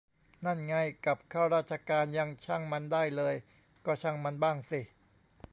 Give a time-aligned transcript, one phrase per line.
[0.45, 0.75] นั่นไง
[1.05, 3.35] กับข้าราชการยังช่างมันได้เลย
[3.85, 4.81] ก็ช่างมันบ้างสิ